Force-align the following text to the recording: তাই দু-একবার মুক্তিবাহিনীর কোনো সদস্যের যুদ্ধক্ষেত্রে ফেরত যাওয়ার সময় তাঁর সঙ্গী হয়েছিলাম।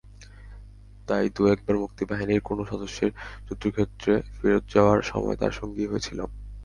তাই 1.07 1.25
দু-একবার 1.35 1.75
মুক্তিবাহিনীর 1.77 2.41
কোনো 2.41 2.61
সদস্যের 2.65 3.11
যুদ্ধক্ষেত্রে 3.47 4.13
ফেরত 4.35 4.63
যাওয়ার 4.73 4.99
সময় 5.01 5.37
তাঁর 5.37 5.53
সঙ্গী 5.53 5.85
হয়েছিলাম। 5.87 6.29